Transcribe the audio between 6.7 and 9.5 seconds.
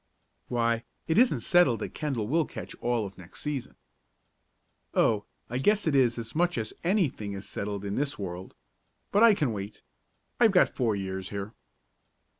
anything is settled in this world. But I